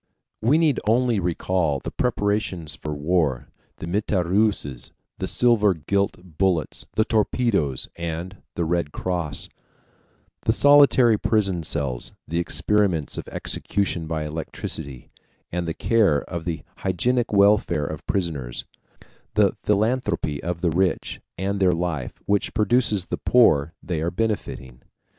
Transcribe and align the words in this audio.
We 0.41 0.57
need 0.57 0.79
only 0.87 1.19
recall 1.19 1.77
the 1.79 1.91
preparations 1.91 2.73
for 2.73 2.91
war, 2.95 3.49
the 3.77 3.85
mitrailleuses, 3.85 4.89
the 5.19 5.27
silver 5.27 5.75
gilt 5.75 6.39
bullets, 6.39 6.87
the 6.95 7.05
torpedoes, 7.05 7.87
and 7.95 8.37
the 8.55 8.65
Red 8.65 8.91
Cross; 8.93 9.49
the 10.45 10.53
solitary 10.53 11.19
prison 11.19 11.61
cells, 11.61 12.13
the 12.27 12.39
experiments 12.39 13.19
of 13.19 13.27
execution 13.27 14.07
by 14.07 14.23
electricity 14.25 15.11
and 15.51 15.67
the 15.67 15.75
care 15.75 16.23
of 16.23 16.45
the 16.45 16.63
hygienic 16.77 17.31
welfare 17.31 17.85
of 17.85 18.07
prisoners; 18.07 18.65
the 19.35 19.55
philanthropy 19.61 20.41
of 20.41 20.61
the 20.61 20.71
rich, 20.71 21.21
and 21.37 21.59
their 21.59 21.73
life, 21.73 22.19
which 22.25 22.55
produces 22.55 23.05
the 23.05 23.17
poor 23.19 23.75
they 23.83 24.01
are 24.01 24.09
benefiting. 24.09 24.81